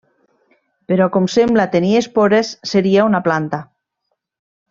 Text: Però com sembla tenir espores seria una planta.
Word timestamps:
Però 0.91 1.07
com 1.17 1.27
sembla 1.33 1.65
tenir 1.75 1.91
espores 2.01 2.51
seria 2.73 3.07
una 3.11 3.23
planta. 3.29 3.61